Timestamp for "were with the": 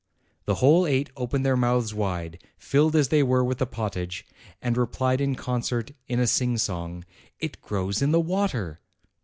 3.21-3.67